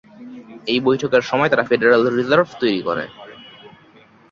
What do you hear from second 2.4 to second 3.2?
তৈরি করে।